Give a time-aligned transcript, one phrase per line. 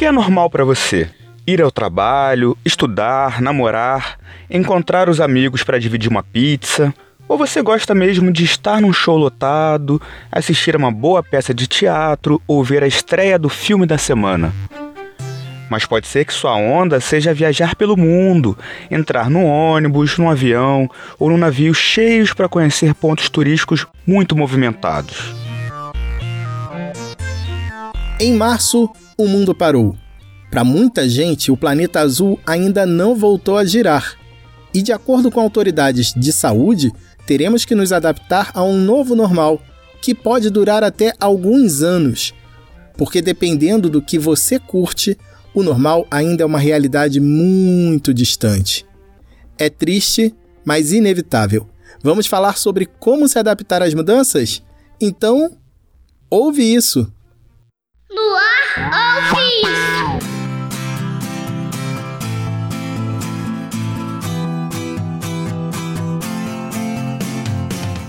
[0.00, 1.10] que é normal para você?
[1.46, 4.18] Ir ao trabalho, estudar, namorar,
[4.48, 6.94] encontrar os amigos para dividir uma pizza?
[7.28, 10.00] Ou você gosta mesmo de estar num show lotado,
[10.32, 14.54] assistir a uma boa peça de teatro ou ver a estreia do filme da semana?
[15.68, 18.56] Mas pode ser que sua onda seja viajar pelo mundo,
[18.90, 20.88] entrar no ônibus, num avião
[21.18, 25.34] ou num navio cheios para conhecer pontos turísticos muito movimentados.
[28.18, 28.90] Em março,
[29.22, 29.96] o mundo parou.
[30.50, 34.16] Para muita gente, o planeta azul ainda não voltou a girar.
[34.74, 36.92] E de acordo com autoridades de saúde,
[37.26, 39.60] teremos que nos adaptar a um novo normal,
[40.02, 42.34] que pode durar até alguns anos.
[42.96, 45.16] Porque dependendo do que você curte,
[45.54, 48.84] o normal ainda é uma realidade muito distante.
[49.58, 51.68] É triste, mas inevitável.
[52.02, 54.62] Vamos falar sobre como se adaptar às mudanças?
[55.00, 55.56] Então,
[56.30, 57.12] ouve isso!
[58.12, 60.30] Luar, ouve isso!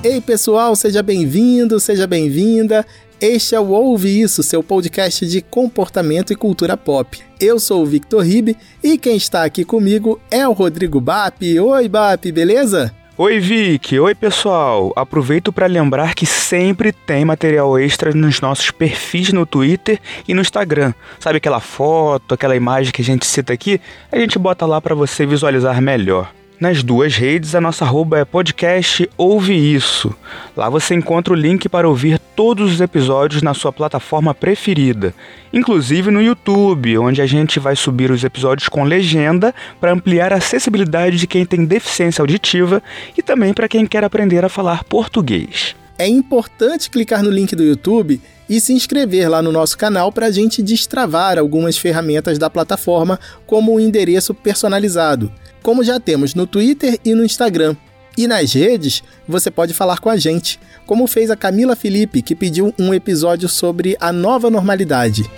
[0.03, 2.83] Ei pessoal, seja bem-vindo, seja bem-vinda.
[3.19, 7.19] Este é o Ouve Isso, seu podcast de comportamento e cultura pop.
[7.39, 11.43] Eu sou o Victor Ribe e quem está aqui comigo é o Rodrigo Bap.
[11.59, 12.91] Oi, Bap, beleza?
[13.17, 13.99] Oi, Vic.
[13.99, 14.93] Oi, pessoal.
[14.95, 20.41] Aproveito para lembrar que sempre tem material extra nos nossos perfis no Twitter e no
[20.41, 20.93] Instagram.
[21.19, 23.81] Sabe aquela foto, aquela imagem que a gente cita aqui?
[24.09, 26.31] A gente bota lá para você visualizar melhor.
[26.61, 30.13] Nas duas redes, a nossa arroba é podcast Ouve Isso.
[30.55, 35.11] Lá você encontra o link para ouvir todos os episódios na sua plataforma preferida,
[35.51, 40.35] inclusive no YouTube, onde a gente vai subir os episódios com legenda para ampliar a
[40.35, 42.83] acessibilidade de quem tem deficiência auditiva
[43.17, 45.75] e também para quem quer aprender a falar português.
[45.97, 50.27] É importante clicar no link do YouTube e se inscrever lá no nosso canal para
[50.27, 56.47] a gente destravar algumas ferramentas da plataforma, como o endereço personalizado como já temos no
[56.47, 57.75] Twitter e no Instagram.
[58.17, 62.35] E nas redes, você pode falar com a gente, como fez a Camila Felipe, que
[62.35, 65.29] pediu um episódio sobre a nova normalidade.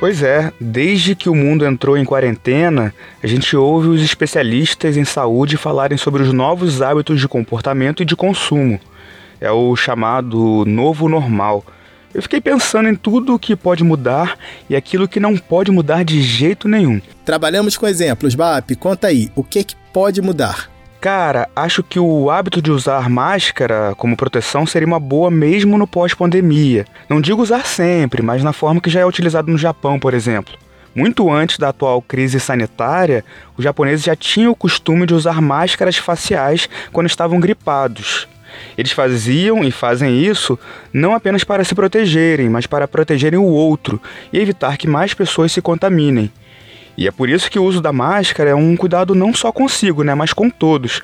[0.00, 5.04] Pois é, desde que o mundo entrou em quarentena, a gente ouve os especialistas em
[5.04, 8.80] saúde falarem sobre os novos hábitos de comportamento e de consumo.
[9.38, 11.62] É o chamado novo normal.
[12.12, 14.36] Eu fiquei pensando em tudo o que pode mudar
[14.68, 17.00] e aquilo que não pode mudar de jeito nenhum.
[17.24, 18.74] Trabalhamos com exemplos, BAP.
[18.76, 20.68] Conta aí, o que, que pode mudar?
[21.00, 25.86] Cara, acho que o hábito de usar máscara como proteção seria uma boa mesmo no
[25.86, 26.84] pós-pandemia.
[27.08, 30.58] Não digo usar sempre, mas na forma que já é utilizado no Japão, por exemplo.
[30.94, 33.24] Muito antes da atual crise sanitária,
[33.56, 38.28] os japoneses já tinham o costume de usar máscaras faciais quando estavam gripados.
[38.76, 40.58] Eles faziam e fazem isso
[40.92, 44.00] não apenas para se protegerem, mas para protegerem o outro
[44.32, 46.30] e evitar que mais pessoas se contaminem.
[46.96, 50.02] E é por isso que o uso da máscara é um cuidado não só consigo,
[50.02, 51.00] né, mas com todos.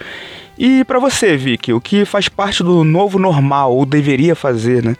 [0.58, 4.96] E para você, Vicky, o que faz parte do novo normal ou deveria fazer, né?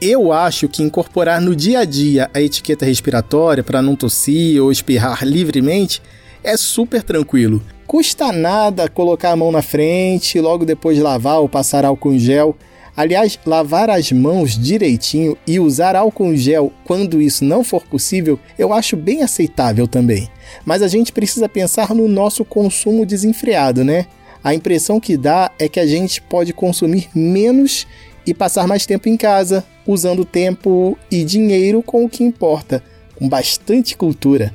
[0.00, 4.72] Eu acho que incorporar no dia a dia a etiqueta respiratória para não tossir ou
[4.72, 6.00] espirrar livremente
[6.42, 7.62] é super tranquilo.
[7.90, 12.56] Custa nada colocar a mão na frente, logo depois lavar ou passar álcool em gel.
[12.96, 18.38] Aliás, lavar as mãos direitinho e usar álcool em gel quando isso não for possível,
[18.56, 20.28] eu acho bem aceitável também.
[20.64, 24.06] Mas a gente precisa pensar no nosso consumo desenfreado, né?
[24.44, 27.88] A impressão que dá é que a gente pode consumir menos
[28.24, 32.84] e passar mais tempo em casa, usando tempo e dinheiro com o que importa,
[33.18, 34.54] com bastante cultura.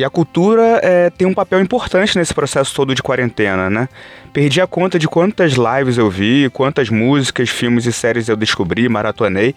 [0.00, 3.86] E a cultura é, tem um papel importante nesse processo todo de quarentena, né?
[4.32, 8.88] Perdi a conta de quantas lives eu vi, quantas músicas, filmes e séries eu descobri,
[8.88, 9.54] maratonei.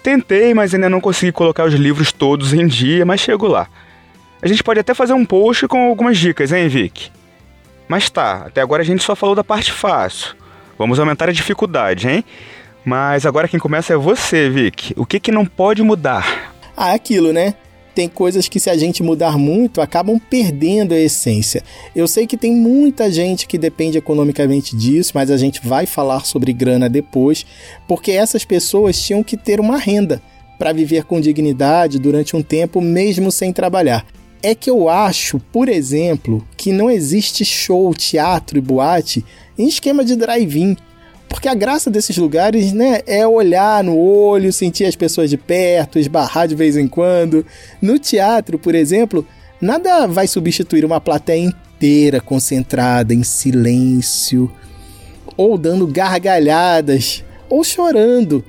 [0.00, 3.66] Tentei, mas ainda não consegui colocar os livros todos em dia, mas chego lá.
[4.40, 7.10] A gente pode até fazer um post com algumas dicas, hein, Vic?
[7.88, 10.36] Mas tá, até agora a gente só falou da parte fácil.
[10.78, 12.24] Vamos aumentar a dificuldade, hein?
[12.84, 14.94] Mas agora quem começa é você, Vic.
[14.96, 16.54] O que, que não pode mudar?
[16.76, 17.56] Ah, é aquilo, né?
[17.94, 21.62] Tem coisas que se a gente mudar muito acabam perdendo a essência.
[21.94, 26.24] Eu sei que tem muita gente que depende economicamente disso, mas a gente vai falar
[26.24, 27.46] sobre grana depois,
[27.86, 30.20] porque essas pessoas tinham que ter uma renda
[30.58, 34.04] para viver com dignidade durante um tempo mesmo sem trabalhar.
[34.42, 39.24] É que eu acho, por exemplo, que não existe show, teatro e boate
[39.58, 40.76] em esquema de drive-in.
[41.34, 45.98] Porque a graça desses lugares, né, é olhar no olho, sentir as pessoas de perto,
[45.98, 47.44] esbarrar de vez em quando.
[47.82, 49.26] No teatro, por exemplo,
[49.60, 54.48] nada vai substituir uma plateia inteira concentrada em silêncio,
[55.36, 58.44] ou dando gargalhadas, ou chorando.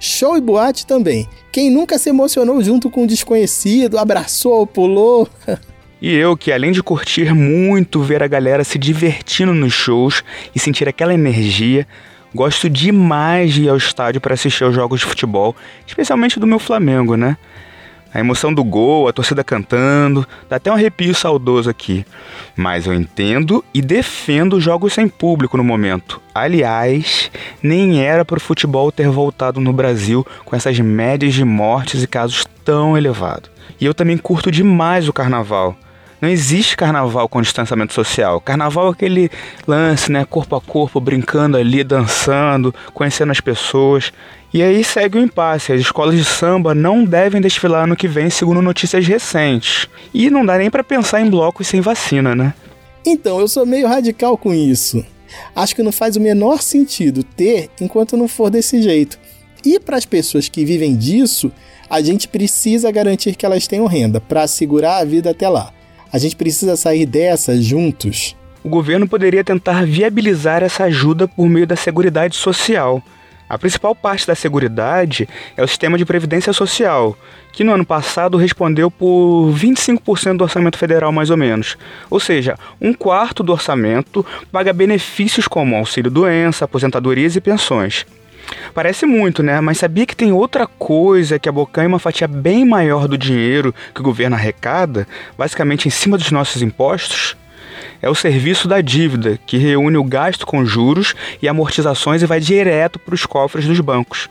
[0.00, 1.28] Show e boate também.
[1.52, 5.28] Quem nunca se emocionou junto com um desconhecido, abraçou, pulou.
[5.98, 10.22] E eu, que além de curtir muito ver a galera se divertindo nos shows
[10.54, 11.86] e sentir aquela energia,
[12.36, 15.56] gosto demais de ir ao estádio para assistir aos jogos de futebol,
[15.86, 17.36] especialmente do meu Flamengo, né?
[18.14, 22.06] A emoção do gol, a torcida cantando, dá até um arrepio saudoso aqui.
[22.54, 26.20] Mas eu entendo e defendo jogos sem público no momento.
[26.34, 27.30] Aliás,
[27.62, 32.06] nem era para o futebol ter voltado no Brasil com essas médias de mortes e
[32.06, 33.50] casos tão elevados.
[33.78, 35.76] E eu também curto demais o carnaval.
[36.20, 38.40] Não existe carnaval com distanciamento social.
[38.40, 39.30] Carnaval é aquele
[39.66, 40.24] lance, né?
[40.24, 44.12] Corpo a corpo, brincando ali, dançando, conhecendo as pessoas.
[44.52, 45.72] E aí segue o impasse.
[45.72, 49.88] As escolas de samba não devem desfilar ano que vem, segundo notícias recentes.
[50.14, 52.54] E não dá nem para pensar em blocos sem vacina, né?
[53.04, 55.04] Então, eu sou meio radical com isso.
[55.54, 59.18] Acho que não faz o menor sentido ter enquanto não for desse jeito.
[59.64, 61.52] E para as pessoas que vivem disso,
[61.90, 65.72] a gente precisa garantir que elas tenham renda para segurar a vida até lá.
[66.16, 68.34] A gente precisa sair dessa juntos.
[68.64, 73.02] O governo poderia tentar viabilizar essa ajuda por meio da Seguridade Social.
[73.46, 75.28] A principal parte da Seguridade
[75.58, 77.14] é o sistema de previdência social,
[77.52, 81.76] que no ano passado respondeu por 25% do orçamento federal, mais ou menos.
[82.08, 88.06] Ou seja, um quarto do orçamento paga benefícios como auxílio-doença, aposentadorias e pensões.
[88.74, 89.60] Parece muito, né?
[89.60, 94.00] Mas sabia que tem outra coisa que abocanha uma fatia bem maior do dinheiro que
[94.00, 95.06] o governo arrecada,
[95.36, 97.36] basicamente em cima dos nossos impostos?
[98.00, 102.40] É o serviço da dívida, que reúne o gasto com juros e amortizações e vai
[102.40, 104.28] direto para os cofres dos bancos.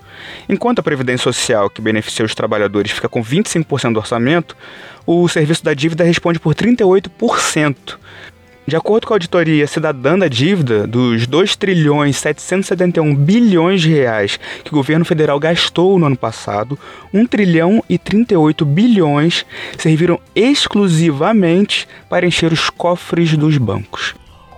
[0.47, 4.56] Enquanto a Previdência Social, que beneficia os trabalhadores, fica com 25% do orçamento,
[5.06, 7.97] o serviço da dívida responde por 38%.
[8.67, 14.39] De acordo com a auditoria cidadã da dívida, dos 2 trilhões 771 bilhões de reais
[14.63, 16.77] que o governo federal gastou no ano passado,
[17.13, 19.45] 1 trilhão e 38 bilhões
[19.77, 24.15] serviram exclusivamente para encher os cofres dos bancos.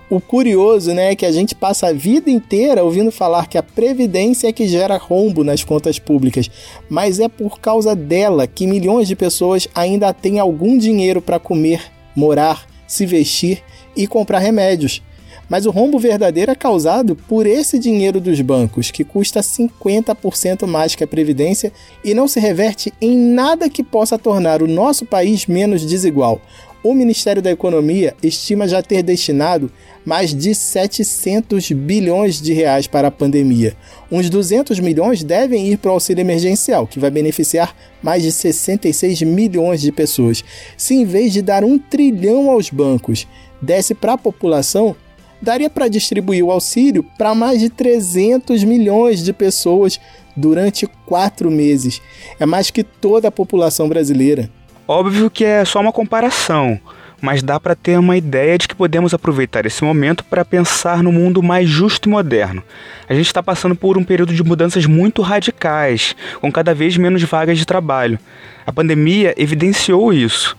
[0.09, 3.63] O curioso né, é que a gente passa a vida inteira ouvindo falar que a
[3.63, 6.49] Previdência é que gera rombo nas contas públicas,
[6.89, 11.81] mas é por causa dela que milhões de pessoas ainda têm algum dinheiro para comer,
[12.15, 13.61] morar, se vestir
[13.97, 15.01] e comprar remédios.
[15.49, 20.93] Mas o rombo verdadeiro é causado por esse dinheiro dos bancos, que custa 50% mais
[20.93, 21.71] que a Previdência
[22.03, 26.41] e não se reverte em nada que possa tornar o nosso país menos desigual.
[26.83, 29.71] O Ministério da Economia estima já ter destinado
[30.05, 33.75] mais de 700 bilhões de reais para a pandemia.
[34.09, 39.23] Uns 200 milhões devem ir para o auxílio emergencial, que vai beneficiar mais de 66
[39.23, 40.45] milhões de pessoas.
[40.77, 43.27] Se em vez de dar um trilhão aos bancos,
[43.61, 44.95] desse para a população,
[45.41, 49.99] daria para distribuir o auxílio para mais de 300 milhões de pessoas
[50.35, 52.01] durante quatro meses.
[52.39, 54.49] É mais que toda a população brasileira.
[54.87, 56.79] Óbvio que é só uma comparação,
[57.21, 61.11] mas dá para ter uma ideia de que podemos aproveitar esse momento para pensar no
[61.11, 62.63] mundo mais justo e moderno.
[63.09, 67.21] A gente está passando por um período de mudanças muito radicais, com cada vez menos
[67.23, 68.19] vagas de trabalho.
[68.65, 70.55] A pandemia evidenciou isso.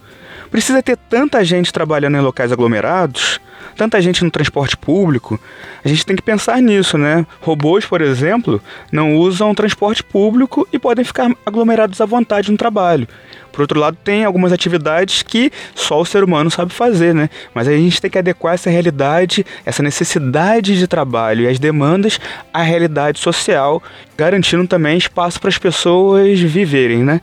[0.50, 3.40] Precisa ter tanta gente trabalhando em locais aglomerados,
[3.76, 5.38] tanta gente no transporte público.
[5.84, 7.24] A gente tem que pensar nisso, né?
[7.40, 13.06] Robôs, por exemplo, não usam transporte público e podem ficar aglomerados à vontade no trabalho.
[13.52, 17.28] Por outro lado, tem algumas atividades que só o ser humano sabe fazer, né?
[17.54, 22.20] Mas a gente tem que adequar essa realidade, essa necessidade de trabalho e as demandas
[22.52, 23.82] à realidade social,
[24.18, 27.20] garantindo também espaço para as pessoas viverem, né?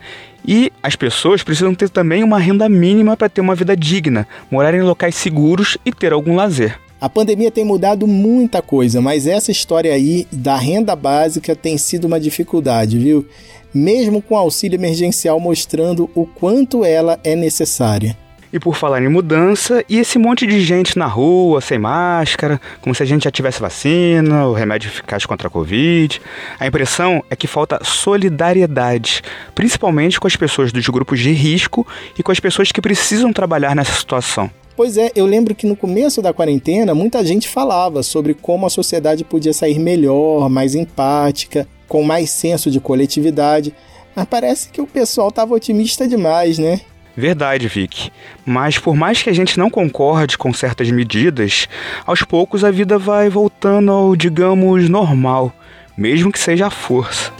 [0.48, 4.72] E as pessoas precisam ter também uma renda mínima para ter uma vida digna, morar
[4.72, 6.78] em locais seguros e ter algum lazer.
[6.98, 12.06] A pandemia tem mudado muita coisa, mas essa história aí da renda básica tem sido
[12.06, 13.26] uma dificuldade, viu?
[13.74, 18.16] Mesmo com auxílio emergencial mostrando o quanto ela é necessária.
[18.56, 22.94] E por falar em mudança, e esse monte de gente na rua, sem máscara, como
[22.94, 26.18] se a gente já tivesse vacina, o remédio eficaz contra a Covid.
[26.58, 29.20] A impressão é que falta solidariedade,
[29.54, 31.86] principalmente com as pessoas dos grupos de risco
[32.18, 34.50] e com as pessoas que precisam trabalhar nessa situação.
[34.74, 38.70] Pois é, eu lembro que no começo da quarentena muita gente falava sobre como a
[38.70, 43.74] sociedade podia sair melhor, mais empática, com mais senso de coletividade.
[44.14, 46.80] Mas parece que o pessoal estava otimista demais, né?
[47.16, 48.10] Verdade, Vic.
[48.44, 51.66] Mas por mais que a gente não concorde com certas medidas,
[52.04, 55.52] aos poucos a vida vai voltando ao, digamos, normal,
[55.96, 57.32] mesmo que seja à força.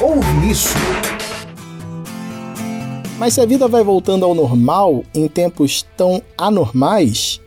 [0.00, 0.74] Ouve isso.
[3.18, 7.40] Mas se a vida vai voltando ao normal em tempos tão anormais,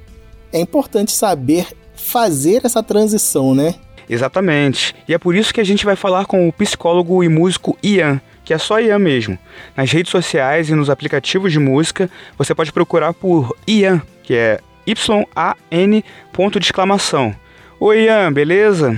[0.51, 3.75] é importante saber fazer essa transição, né?
[4.09, 4.95] Exatamente.
[5.07, 8.19] E é por isso que a gente vai falar com o psicólogo e músico Ian,
[8.49, 9.37] que é só Ian mesmo.
[9.77, 14.59] Nas redes sociais e nos aplicativos de música, você pode procurar por Ian, que é
[14.87, 16.03] Y-A-N
[16.33, 17.35] ponto de exclamação.
[17.79, 18.97] Oi Ian, beleza?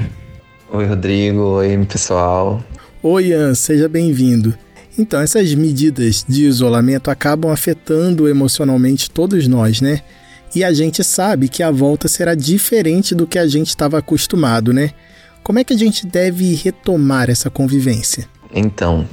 [0.71, 2.63] Oi Rodrigo, oi pessoal.
[3.03, 4.57] Oi Ian, seja bem-vindo.
[4.97, 9.99] Então, essas medidas de isolamento acabam afetando emocionalmente todos nós, né?
[10.55, 14.71] E a gente sabe que a volta será diferente do que a gente estava acostumado,
[14.71, 14.91] né?
[15.43, 18.25] Como é que a gente deve retomar essa convivência?
[18.53, 19.05] Então,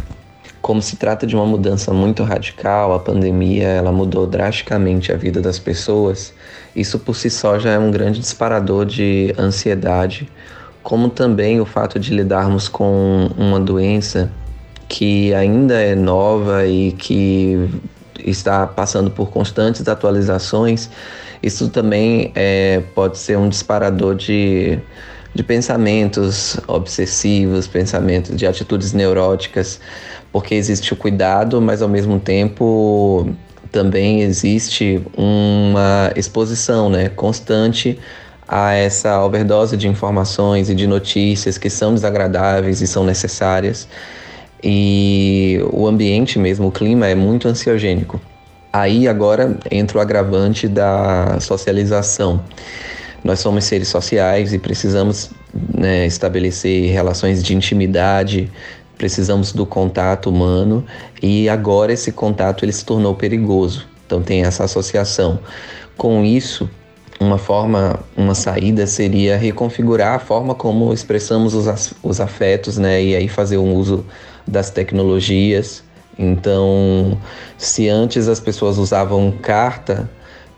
[0.61, 5.41] como se trata de uma mudança muito radical, a pandemia ela mudou drasticamente a vida
[5.41, 6.35] das pessoas.
[6.75, 10.29] Isso por si só já é um grande disparador de ansiedade,
[10.83, 14.31] como também o fato de lidarmos com uma doença
[14.89, 17.69] que ainda é nova e que
[18.25, 20.91] está passando por constantes atualizações.
[21.43, 24.79] Isso também é, pode ser um disparador de
[25.39, 29.81] de pensamentos obsessivos, pensamentos de atitudes neuróticas,
[30.33, 33.31] porque existe o cuidado, mas ao mesmo tempo
[33.71, 37.97] também existe uma exposição né, constante
[38.49, 43.87] a essa overdose de informações e de notícias que são desagradáveis e são necessárias.
[44.61, 48.21] E o ambiente mesmo, o clima é muito ansiogênico.
[48.73, 52.43] Aí agora entra o agravante da socialização.
[53.23, 55.31] Nós somos seres sociais e precisamos
[55.75, 58.51] né, estabelecer relações de intimidade,
[58.97, 60.85] precisamos do contato humano
[61.23, 63.87] e agora esse contato ele se tornou perigoso.
[64.07, 65.39] Então tem essa associação.
[65.97, 66.69] Com isso,
[67.21, 73.03] uma forma, uma saída seria reconfigurar a forma como expressamos os, os afetos, né?
[73.03, 74.05] E aí fazer um uso
[74.47, 75.83] das tecnologias.
[76.19, 77.19] Então,
[77.57, 80.09] se antes as pessoas usavam carta,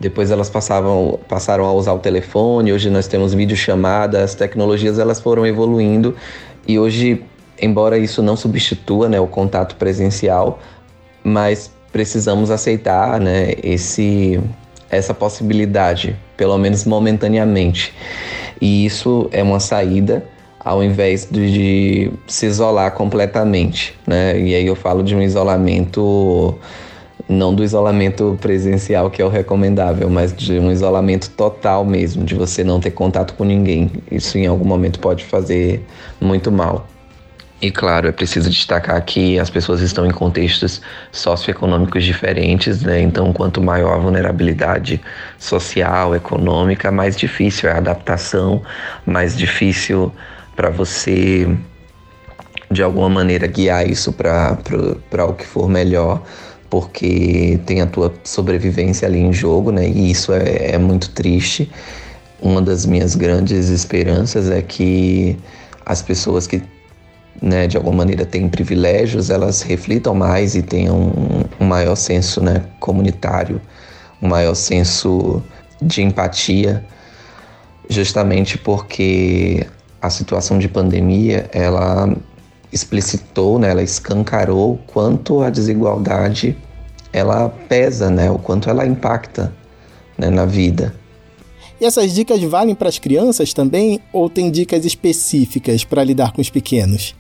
[0.00, 5.20] depois elas passavam, passaram a usar o telefone, hoje nós temos videochamada, as tecnologias elas
[5.20, 6.16] foram evoluindo
[6.66, 7.22] e hoje,
[7.60, 10.58] embora isso não substitua né, o contato presencial,
[11.22, 14.40] mas precisamos aceitar né, esse,
[14.88, 17.94] essa possibilidade, pelo menos momentaneamente.
[18.58, 20.24] E isso é uma saída
[20.62, 23.98] ao invés de, de se isolar completamente.
[24.06, 24.38] Né?
[24.38, 26.56] E aí eu falo de um isolamento
[27.30, 32.34] não do isolamento presencial que é o recomendável, mas de um isolamento total mesmo, de
[32.34, 33.88] você não ter contato com ninguém.
[34.10, 35.80] Isso em algum momento pode fazer
[36.20, 36.88] muito mal.
[37.62, 40.80] E claro, é preciso destacar que as pessoas estão em contextos
[41.12, 43.00] socioeconômicos diferentes, né?
[43.00, 45.00] Então, quanto maior a vulnerabilidade
[45.38, 48.62] social, econômica, mais difícil é a adaptação,
[49.06, 50.10] mais difícil
[50.56, 51.46] para você
[52.70, 56.22] de alguma maneira guiar isso para o que for melhor
[56.70, 59.88] porque tem a tua sobrevivência ali em jogo, né?
[59.88, 61.70] E isso é, é muito triste.
[62.40, 65.36] Uma das minhas grandes esperanças é que
[65.84, 66.62] as pessoas que,
[67.42, 72.40] né, de alguma maneira têm privilégios, elas reflitam mais e tenham um, um maior senso,
[72.40, 73.60] né, comunitário,
[74.22, 75.42] um maior senso
[75.82, 76.84] de empatia,
[77.88, 79.66] justamente porque
[80.00, 82.08] a situação de pandemia, ela
[82.72, 86.56] explicitou, né, ela escancarou quanto a desigualdade
[87.12, 89.52] ela pesa, né, o quanto ela impacta
[90.16, 90.94] né, na vida.
[91.80, 96.42] E essas dicas valem para as crianças também ou tem dicas específicas para lidar com
[96.42, 97.14] os pequenos?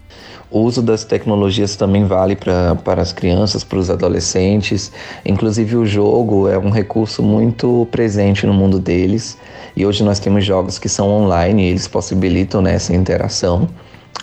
[0.50, 4.92] O uso das tecnologias também vale pra, para as crianças, para os adolescentes.
[5.24, 9.38] Inclusive, o jogo é um recurso muito presente no mundo deles.
[9.74, 13.66] E hoje nós temos jogos que são online e eles possibilitam né, essa interação.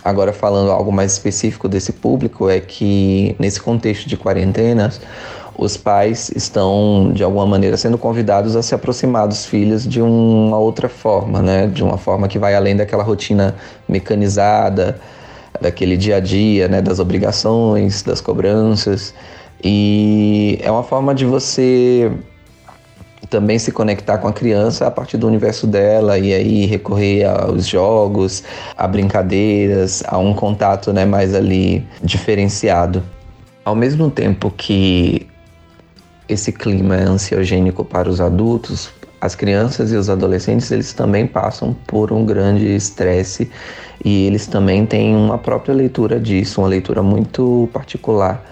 [0.04, 5.00] Agora, falando algo mais específico desse público, é que nesse contexto de quarentenas,
[5.56, 10.56] os pais estão, de alguma maneira, sendo convidados a se aproximar dos filhos de uma
[10.56, 11.66] outra forma, né?
[11.66, 13.56] De uma forma que vai além daquela rotina
[13.88, 15.00] mecanizada,
[15.60, 16.80] daquele dia a dia, né?
[16.80, 19.12] Das obrigações, das cobranças.
[19.62, 22.12] E é uma forma de você
[23.28, 27.66] também se conectar com a criança a partir do universo dela e aí recorrer aos
[27.66, 28.42] jogos,
[28.76, 33.02] a brincadeiras, a um contato né, mais ali diferenciado.
[33.64, 35.26] Ao mesmo tempo que
[36.28, 41.74] esse clima é ansiogênico para os adultos, as crianças e os adolescentes eles também passam
[41.86, 43.50] por um grande estresse
[44.04, 48.44] e eles também têm uma própria leitura disso, uma leitura muito particular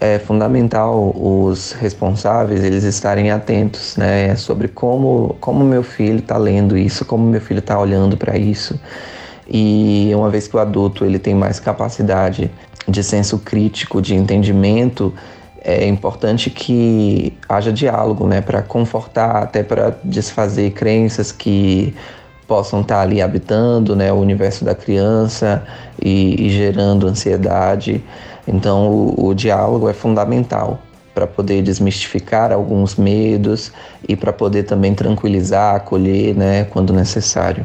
[0.00, 6.76] é fundamental os responsáveis eles estarem atentos, né, sobre como como meu filho está lendo
[6.76, 8.78] isso, como meu filho está olhando para isso.
[9.48, 12.50] E uma vez que o adulto ele tem mais capacidade
[12.88, 15.12] de senso crítico, de entendimento,
[15.62, 21.94] é importante que haja diálogo, né, para confortar, até para desfazer crenças que
[22.46, 25.64] possam estar ali habitando né, o universo da criança
[26.00, 28.04] e, e gerando ansiedade.
[28.46, 30.80] Então, o, o diálogo é fundamental
[31.14, 33.72] para poder desmistificar alguns medos
[34.06, 37.64] e para poder também tranquilizar, acolher, né, quando necessário.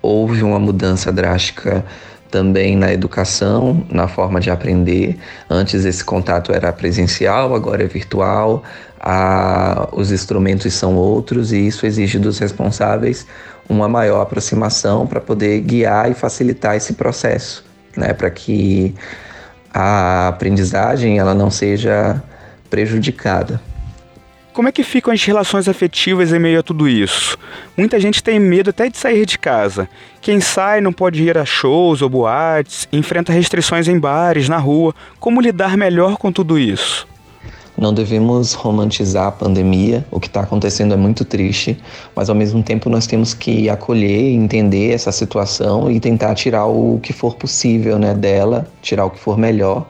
[0.00, 1.84] Houve uma mudança drástica
[2.30, 5.18] também na educação, na forma de aprender.
[5.50, 8.62] Antes esse contato era presencial, agora é virtual.
[9.00, 13.26] Ah, os instrumentos são outros e isso exige dos responsáveis
[13.68, 17.64] uma maior aproximação para poder guiar e facilitar esse processo,
[17.96, 18.94] né, para que
[19.72, 22.22] a aprendizagem ela não seja
[22.70, 23.60] prejudicada.
[24.56, 27.36] Como é que ficam as relações afetivas em meio a tudo isso?
[27.76, 29.86] Muita gente tem medo até de sair de casa.
[30.22, 34.94] Quem sai não pode ir a shows ou boates, enfrenta restrições em bares, na rua.
[35.20, 37.06] Como lidar melhor com tudo isso?
[37.78, 41.78] Não devemos romantizar a pandemia, o que está acontecendo é muito triste,
[42.14, 46.98] mas ao mesmo tempo nós temos que acolher, entender essa situação e tentar tirar o
[47.02, 49.86] que for possível né, dela, tirar o que for melhor,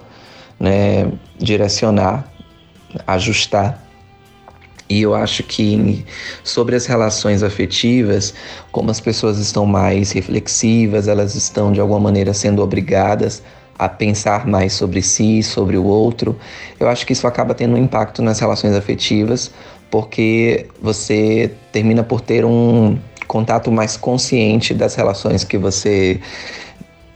[0.58, 2.28] né, direcionar,
[3.06, 3.80] ajustar.
[4.88, 6.04] E eu acho que
[6.42, 8.34] sobre as relações afetivas,
[8.72, 13.42] como as pessoas estão mais reflexivas, elas estão de alguma maneira sendo obrigadas
[13.78, 16.36] a pensar mais sobre si, sobre o outro.
[16.80, 19.50] Eu acho que isso acaba tendo um impacto nas relações afetivas,
[19.90, 26.20] porque você termina por ter um contato mais consciente das relações que você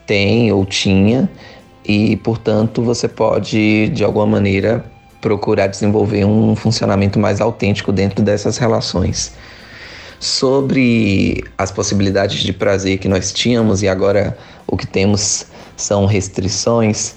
[0.06, 1.30] tem ou tinha,
[1.84, 4.84] e portanto você pode de alguma maneira
[5.20, 9.32] procurar desenvolver um funcionamento mais autêntico dentro dessas relações.
[10.18, 14.36] Sobre as possibilidades de prazer que nós tínhamos e agora
[14.66, 15.46] o que temos
[15.80, 17.14] são restrições,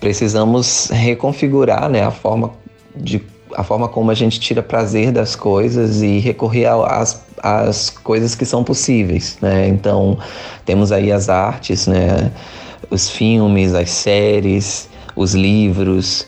[0.00, 2.52] precisamos reconfigurar né, a, forma
[2.94, 3.22] de,
[3.54, 8.44] a forma como a gente tira prazer das coisas e recorrer às, às coisas que
[8.44, 9.38] são possíveis.
[9.40, 9.68] Né?
[9.68, 10.18] Então,
[10.64, 12.30] temos aí as artes, né?
[12.90, 16.26] os filmes, as séries, os livros.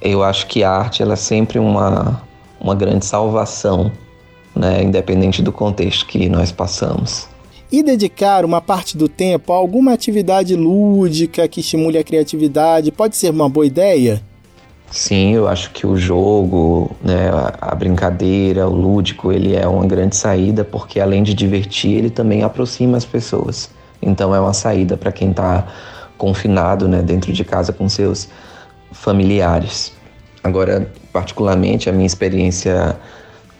[0.00, 2.20] Eu acho que a arte ela é sempre uma,
[2.60, 3.92] uma grande salvação,
[4.54, 4.82] né?
[4.82, 7.33] independente do contexto que nós passamos
[7.70, 13.16] e dedicar uma parte do tempo a alguma atividade lúdica que estimule a criatividade pode
[13.16, 14.22] ser uma boa ideia?
[14.90, 17.28] Sim, eu acho que o jogo, né,
[17.60, 22.42] a brincadeira, o lúdico, ele é uma grande saída porque além de divertir, ele também
[22.44, 23.70] aproxima as pessoas.
[24.00, 25.66] Então é uma saída para quem está
[26.16, 28.28] confinado, né, dentro de casa com seus
[28.92, 29.92] familiares.
[30.44, 32.96] Agora, particularmente, a minha experiência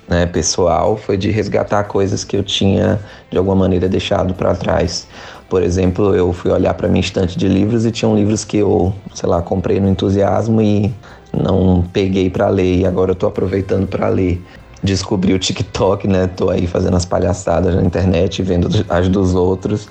[0.08, 5.06] né, pessoal foi de resgatar coisas que eu tinha de alguma maneira deixado para trás.
[5.48, 8.92] Por exemplo, eu fui olhar para minha estante de livros e tinham livros que eu,
[9.14, 10.92] sei lá, comprei no entusiasmo e
[11.32, 14.42] não peguei para ler e agora eu tô aproveitando para ler.
[14.82, 16.26] Descobri o TikTok, né?
[16.26, 19.88] Tô aí fazendo as palhaçadas na internet, vendo as dos outros.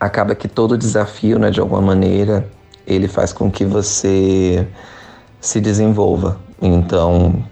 [0.00, 2.48] Acaba que todo desafio, né, de alguma maneira,
[2.84, 4.66] ele faz com que você
[5.40, 6.38] se desenvolva.
[6.60, 7.44] Então,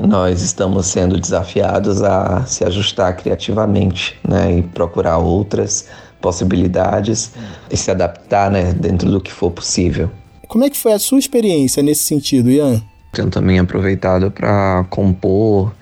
[0.00, 5.88] nós estamos sendo desafiados a se ajustar criativamente né, e procurar outras
[6.20, 7.32] possibilidades
[7.70, 10.10] e se adaptar né, dentro do que for possível.
[10.48, 12.82] Como é que foi a sua experiência nesse sentido, Ian?
[13.12, 15.72] Tenho também aproveitado para compor,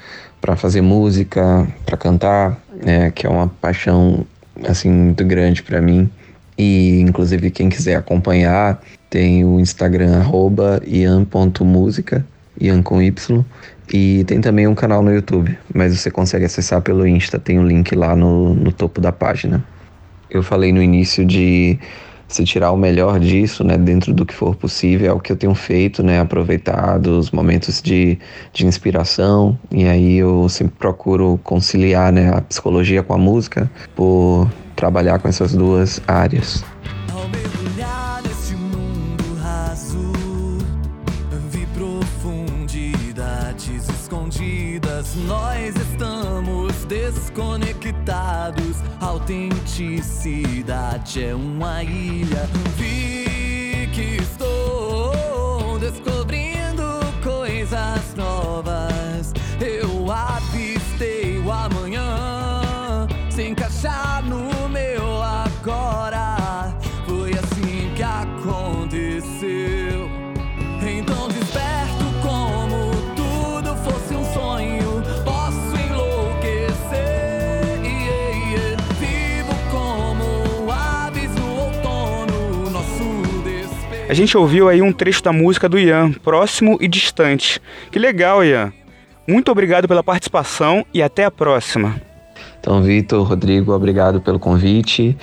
[0.41, 4.27] para fazer música, para cantar, né, que é uma paixão
[4.69, 6.11] assim muito grande para mim.
[6.59, 10.25] E inclusive quem quiser acompanhar tem o Instagram
[10.87, 12.25] @ian.musica,
[12.61, 13.45] Ian com Y.
[13.93, 17.63] E tem também um canal no YouTube, mas você consegue acessar pelo Insta, tem o
[17.63, 19.65] um link lá no, no topo da página.
[20.31, 21.79] Eu falei no início de
[22.33, 25.37] se tirar o melhor disso, né, dentro do que for possível, é o que eu
[25.37, 28.19] tenho feito, né, aproveitado os momentos de,
[28.53, 34.51] de inspiração, e aí eu sempre procuro conciliar, né, a psicologia com a música, por
[34.75, 36.65] trabalhar com essas duas áreas.
[45.15, 48.77] Nós estamos desconectados.
[49.01, 52.47] Autenticidade é uma ilha.
[52.77, 56.83] Vi que estou descobrindo
[57.23, 59.33] coisas novas.
[59.61, 63.72] Eu avistei o amanhã se encaixar
[84.13, 87.59] A gente ouviu aí um trecho da música do Ian, Próximo e Distante.
[87.91, 88.71] Que legal, Ian.
[89.27, 91.99] Muito obrigado pela participação e até a próxima.
[92.61, 95.17] Então, Vitor, Rodrigo, obrigado pelo convite.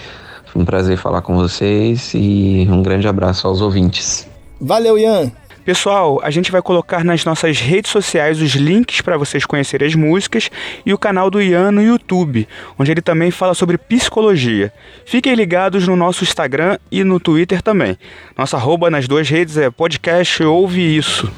[0.47, 4.27] Foi um prazer falar com vocês e um grande abraço aos ouvintes.
[4.59, 5.31] Valeu, Ian!
[5.69, 9.93] Pessoal, a gente vai colocar nas nossas redes sociais os links para vocês conhecerem as
[9.93, 10.49] músicas
[10.83, 14.73] e o canal do Ian no YouTube, onde ele também fala sobre psicologia.
[15.05, 17.99] Fiquem ligados no nosso Instagram e no Twitter também.
[18.35, 21.31] Nossa arroba nas duas redes é podcast Ouve Isso.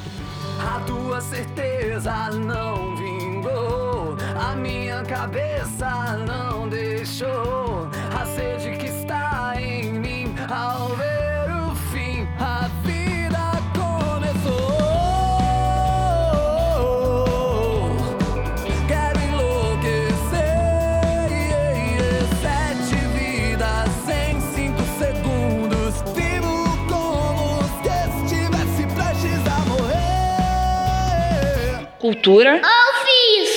[32.12, 32.60] Cultura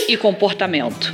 [0.08, 1.13] e comportamento.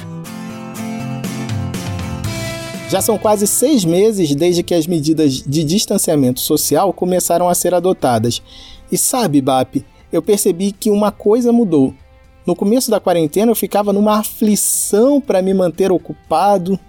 [2.88, 7.74] Já são quase seis meses desde que as medidas de distanciamento social começaram a ser
[7.74, 8.44] adotadas.
[8.92, 11.96] E sabe, BAP, eu percebi que uma coisa mudou.
[12.46, 16.80] No começo da quarentena eu ficava numa aflição para me manter ocupado.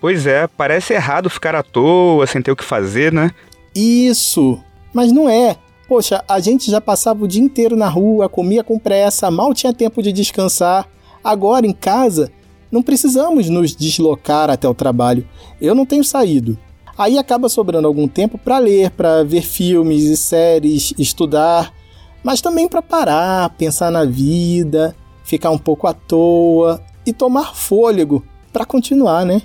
[0.00, 3.30] Pois é, parece errado ficar à toa, sem ter o que fazer, né?
[3.74, 4.58] Isso!
[4.92, 5.56] Mas não é.
[5.90, 9.72] Poxa, a gente já passava o dia inteiro na rua, comia com pressa, mal tinha
[9.72, 10.88] tempo de descansar.
[11.22, 12.30] Agora, em casa,
[12.70, 15.26] não precisamos nos deslocar até o trabalho.
[15.60, 16.56] Eu não tenho saído.
[16.96, 21.74] Aí acaba sobrando algum tempo para ler, para ver filmes e séries, estudar,
[22.22, 28.24] mas também para parar, pensar na vida, ficar um pouco à toa e tomar fôlego
[28.52, 29.42] para continuar, né?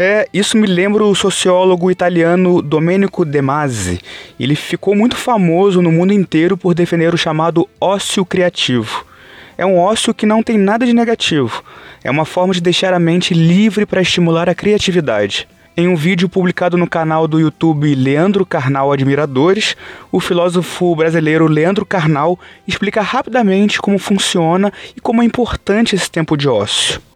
[0.00, 4.00] É, isso me lembra o sociólogo italiano Domenico De Masi.
[4.38, 9.04] Ele ficou muito famoso no mundo inteiro por defender o chamado ócio criativo.
[9.56, 11.64] É um ócio que não tem nada de negativo.
[12.04, 15.48] É uma forma de deixar a mente livre para estimular a criatividade.
[15.76, 19.76] Em um vídeo publicado no canal do YouTube Leandro Carnal Admiradores,
[20.12, 26.36] o filósofo brasileiro Leandro Carnal explica rapidamente como funciona e como é importante esse tempo
[26.36, 27.07] de ócio.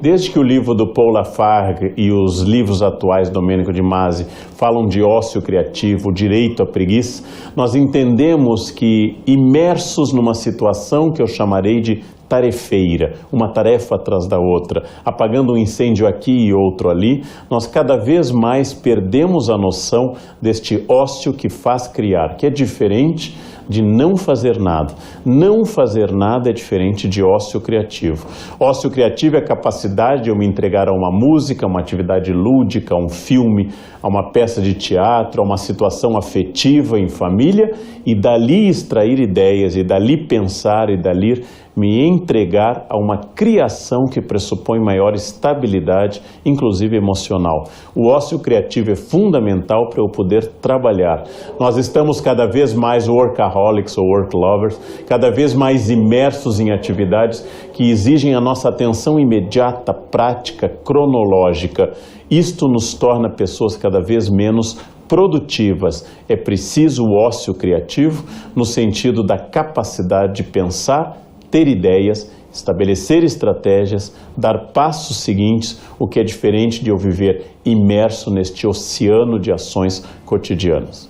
[0.00, 4.26] Desde que o livro do Paul Lafargue e os livros atuais do Domênico de Masi
[4.56, 7.22] falam de ócio criativo, direito à preguiça,
[7.54, 14.38] nós entendemos que imersos numa situação que eu chamarei de tarefeira, uma tarefa atrás da
[14.38, 20.14] outra, apagando um incêndio aqui e outro ali, nós cada vez mais perdemos a noção
[20.42, 23.36] deste ócio que faz criar, que é diferente
[23.68, 24.94] de não fazer nada.
[25.24, 28.26] Não fazer nada é diferente de ócio criativo.
[28.58, 32.32] Ócio criativo é a capacidade de eu me entregar a uma música, a uma atividade
[32.32, 33.70] lúdica, a um filme,
[34.02, 37.72] a uma peça de teatro, a uma situação afetiva em família
[38.04, 41.42] e dali extrair ideias, e dali pensar, e dali
[41.76, 47.64] me entregar a uma criação que pressupõe maior estabilidade, inclusive emocional.
[47.94, 51.24] O ócio criativo é fundamental para eu poder trabalhar.
[51.58, 57.40] Nós estamos cada vez mais workaholics ou work lovers, cada vez mais imersos em atividades
[57.72, 61.92] que exigem a nossa atenção imediata, prática, cronológica.
[62.30, 66.08] Isto nos torna pessoas cada vez menos produtivas.
[66.28, 71.23] É preciso o ócio criativo no sentido da capacidade de pensar
[71.54, 78.28] ter ideias, estabelecer estratégias, dar passos seguintes, o que é diferente de eu viver imerso
[78.28, 81.08] neste oceano de ações cotidianas.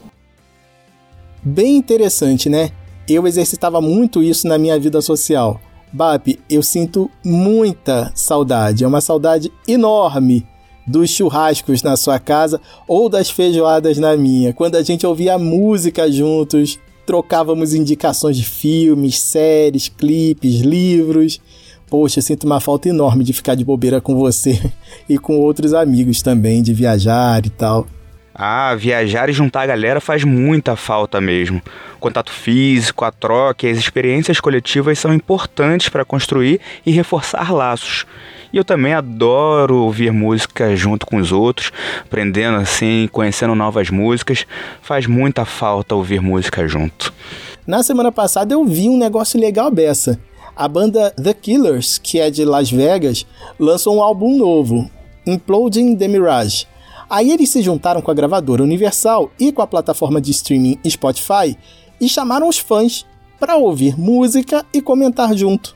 [1.43, 2.69] Bem interessante, né?
[3.09, 5.59] Eu exercitava muito isso na minha vida social.
[5.91, 10.47] BAP, eu sinto muita saudade, é uma saudade enorme
[10.87, 16.13] dos churrascos na sua casa ou das feijoadas na minha, quando a gente ouvia música
[16.13, 21.41] juntos, trocávamos indicações de filmes, séries, clipes, livros.
[21.89, 24.61] Poxa, sinto uma falta enorme de ficar de bobeira com você
[25.09, 27.87] e com outros amigos também, de viajar e tal.
[28.35, 31.63] Ah, viajar e juntar a galera faz muita falta mesmo.
[31.97, 37.53] O contato físico, a troca e as experiências coletivas são importantes para construir e reforçar
[37.53, 38.05] laços.
[38.55, 44.47] E eu também adoro ouvir música junto com os outros, aprendendo assim, conhecendo novas músicas.
[44.81, 47.13] Faz muita falta ouvir música junto.
[47.67, 50.21] Na semana passada eu vi um negócio legal dessa.
[50.55, 53.27] A banda The Killers, que é de Las Vegas,
[53.59, 54.89] lançou um álbum novo,
[55.27, 56.69] Imploding the Mirage.
[57.11, 61.59] Aí eles se juntaram com a gravadora Universal e com a plataforma de streaming Spotify
[62.01, 63.05] e chamaram os fãs
[63.41, 65.75] para ouvir música e comentar junto.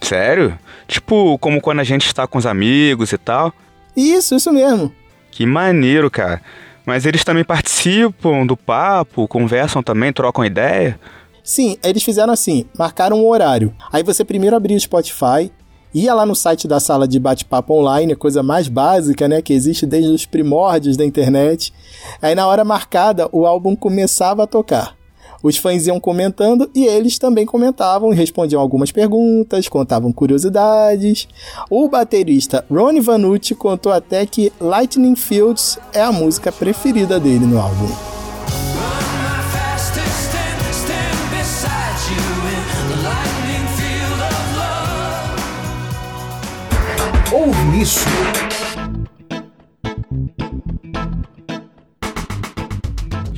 [0.00, 0.58] Sério?
[0.86, 3.52] Tipo, como quando a gente está com os amigos e tal?
[3.96, 4.92] Isso, isso mesmo.
[5.30, 6.40] Que maneiro, cara.
[6.84, 10.98] Mas eles também participam do papo, conversam também, trocam ideia?
[11.42, 13.74] Sim, eles fizeram assim, marcaram um horário.
[13.92, 15.50] Aí você primeiro abria o Spotify
[15.94, 19.52] ia lá no site da sala de bate-papo online, a coisa mais básica, né, que
[19.52, 21.72] existe desde os primórdios da internet.
[22.20, 24.95] Aí na hora marcada, o álbum começava a tocar.
[25.46, 31.28] Os fãs iam comentando e eles também comentavam e respondiam algumas perguntas, contavam curiosidades.
[31.70, 37.60] O baterista Ronnie Vanucci contou até que Lightning Fields é a música preferida dele no
[37.60, 37.86] álbum.
[47.30, 48.45] Ouve isso.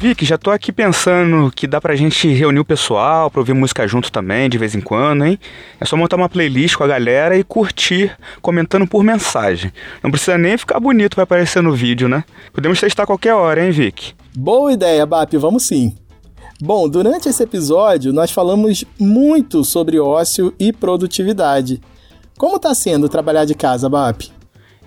[0.00, 3.84] Vic, já tô aqui pensando que dá pra gente reunir o pessoal pra ouvir música
[3.88, 5.36] junto também, de vez em quando, hein?
[5.80, 9.72] É só montar uma playlist com a galera e curtir, comentando por mensagem.
[10.00, 12.22] Não precisa nem ficar bonito pra aparecer no vídeo, né?
[12.52, 14.14] Podemos testar qualquer hora, hein, Vic?
[14.36, 15.92] Boa ideia, Bap, vamos sim.
[16.60, 21.80] Bom, durante esse episódio nós falamos muito sobre ócio e produtividade.
[22.38, 24.30] Como está sendo trabalhar de casa, Bap?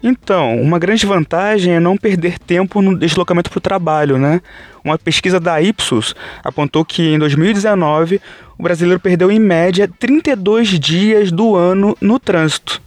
[0.03, 4.41] Então, uma grande vantagem é não perder tempo no deslocamento para o trabalho, né?
[4.83, 8.19] Uma pesquisa da Ipsos apontou que em 2019
[8.57, 12.81] o brasileiro perdeu em média 32 dias do ano no trânsito.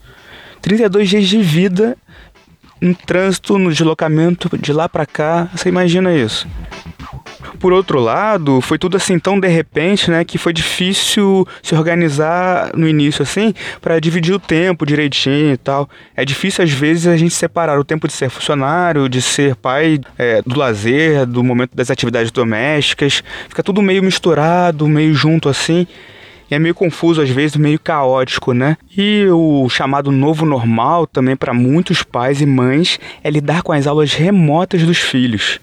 [0.60, 1.96] 32 dias de vida
[2.80, 5.48] no trânsito, no deslocamento de lá para cá.
[5.54, 6.48] Você imagina isso?
[7.64, 12.72] Por outro lado, foi tudo assim tão de repente, né, que foi difícil se organizar
[12.76, 15.88] no início assim para dividir o tempo direitinho e tal.
[16.14, 19.98] É difícil às vezes a gente separar o tempo de ser funcionário, de ser pai,
[20.18, 23.22] é, do lazer, do momento das atividades domésticas.
[23.48, 25.86] Fica tudo meio misturado, meio junto assim.
[26.50, 28.76] É meio confuso às vezes, meio caótico, né?
[28.94, 33.86] E o chamado novo normal também para muitos pais e mães é lidar com as
[33.86, 35.58] aulas remotas dos filhos.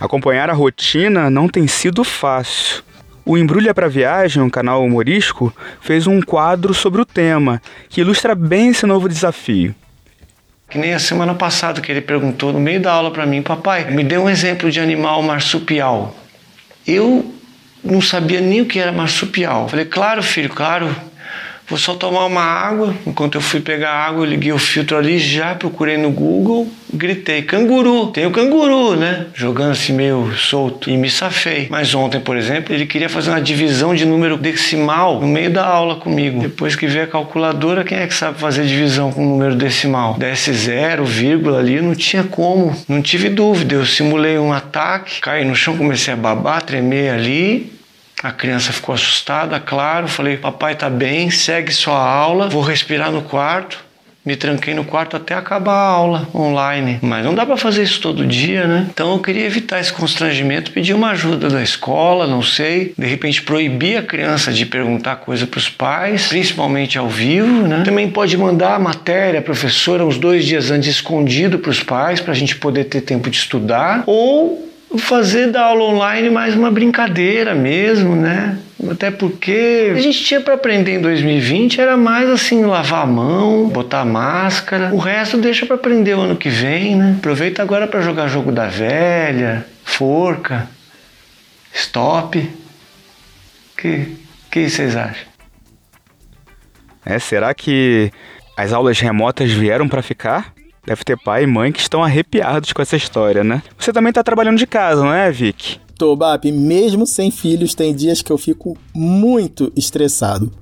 [0.00, 2.82] Acompanhar a rotina não tem sido fácil.
[3.24, 8.34] O Embrulha para Viagem, um canal humorístico, fez um quadro sobre o tema, que ilustra
[8.34, 9.74] bem esse novo desafio.
[10.68, 13.90] Que nem a semana passada que ele perguntou no meio da aula para mim, papai,
[13.90, 16.14] me dê um exemplo de animal marsupial.
[16.86, 17.34] Eu
[17.82, 19.68] não sabia nem o que era marsupial.
[19.68, 20.94] Falei, claro, filho, claro.
[21.68, 22.94] Vou só tomar uma água.
[23.04, 27.42] Enquanto eu fui pegar água, eu liguei o filtro ali, já procurei no Google, gritei:
[27.42, 29.26] canguru, tem o canguru, né?
[29.34, 31.66] Jogando assim meio solto e me safei.
[31.68, 35.66] Mas ontem, por exemplo, ele queria fazer uma divisão de número decimal no meio da
[35.66, 36.40] aula comigo.
[36.40, 40.14] Depois que veio a calculadora, quem é que sabe fazer divisão com número decimal?
[40.14, 42.76] Desce zero, vírgula ali, não tinha como.
[42.88, 43.74] Não tive dúvida.
[43.74, 47.75] Eu simulei um ataque, caí no chão, comecei a babar, tremer ali
[48.22, 50.08] a criança ficou assustada, claro.
[50.08, 53.84] Falei, papai tá bem, segue sua aula, vou respirar no quarto.
[54.24, 56.98] Me tranquei no quarto até acabar a aula online.
[57.00, 58.88] Mas não dá para fazer isso todo dia, né?
[58.92, 62.92] Então eu queria evitar esse constrangimento, pedir uma ajuda da escola, não sei.
[62.98, 67.84] De repente proibir a criança de perguntar coisa para os pais, principalmente ao vivo, né?
[67.84, 72.18] Também pode mandar a matéria, a professora, uns dois dias antes escondido para os pais,
[72.20, 74.02] para a gente poder ter tempo de estudar.
[74.08, 74.66] Ou
[74.98, 78.58] fazer da aula online mais uma brincadeira mesmo, né?
[78.90, 83.68] Até porque a gente tinha para aprender em 2020 era mais assim lavar a mão,
[83.68, 84.94] botar máscara.
[84.94, 87.16] O resto deixa para aprender o ano que vem, né?
[87.18, 90.68] Aproveita agora para jogar jogo da velha, forca,
[91.72, 92.48] stop.
[93.76, 95.26] Que que vocês acham?
[97.04, 98.10] É, será que
[98.56, 100.54] as aulas remotas vieram para ficar?
[100.86, 103.62] Deve ter pai e mãe que estão arrepiados com essa história, né?
[103.76, 105.80] Você também tá trabalhando de casa, não é, Vic?
[105.98, 106.50] Tô, Bap.
[106.52, 110.52] Mesmo sem filhos, tem dias que eu fico muito estressado.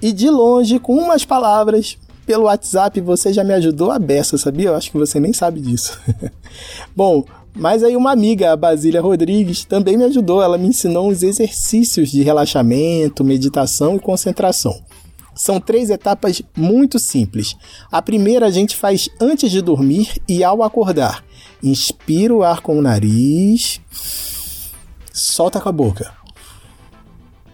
[0.00, 4.68] E de longe, com umas palavras, pelo WhatsApp, você já me ajudou a beça, sabia?
[4.68, 6.00] Eu acho que você nem sabe disso.
[6.96, 10.42] Bom, mas aí uma amiga, a Basília Rodrigues, também me ajudou.
[10.42, 14.80] Ela me ensinou uns exercícios de relaxamento, meditação e concentração.
[15.34, 17.56] São três etapas muito simples.
[17.90, 21.24] A primeira a gente faz antes de dormir e ao acordar.
[21.62, 23.80] Inspira o ar com o nariz,
[25.12, 26.14] solta com a boca.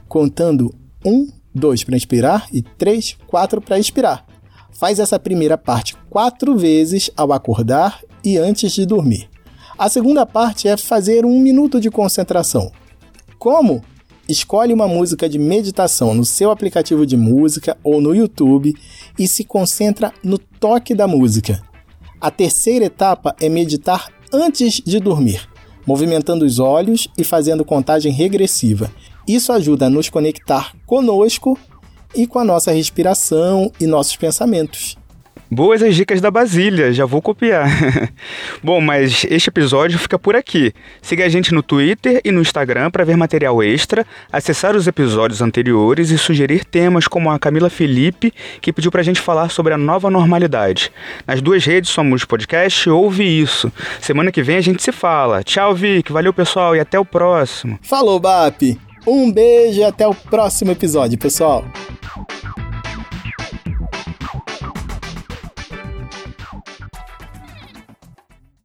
[0.08, 4.26] Contando um, dois para inspirar e três, quatro para expirar.
[4.72, 9.28] Faz essa primeira parte quatro vezes ao acordar e antes de dormir.
[9.78, 12.70] A segunda parte é fazer um minuto de concentração.
[13.38, 13.82] Como?
[14.30, 18.72] Escolhe uma música de meditação no seu aplicativo de música ou no YouTube
[19.18, 21.60] e se concentra no toque da música.
[22.20, 25.48] A terceira etapa é meditar antes de dormir,
[25.84, 28.88] movimentando os olhos e fazendo contagem regressiva.
[29.26, 31.58] Isso ajuda a nos conectar conosco
[32.14, 34.96] e com a nossa respiração e nossos pensamentos.
[35.52, 37.68] Boas as dicas da Basília, já vou copiar.
[38.62, 40.72] Bom, mas este episódio fica por aqui.
[41.02, 45.42] Siga a gente no Twitter e no Instagram para ver material extra, acessar os episódios
[45.42, 49.74] anteriores e sugerir temas como a Camila Felipe, que pediu para a gente falar sobre
[49.74, 50.92] a nova normalidade.
[51.26, 53.72] Nas duas redes somos podcast Ouve Isso.
[54.00, 55.42] Semana que vem a gente se fala.
[55.42, 56.12] Tchau, Vic.
[56.12, 57.76] Valeu, pessoal, e até o próximo.
[57.82, 58.78] Falou, BAP.
[59.04, 61.64] Um beijo e até o próximo episódio, pessoal.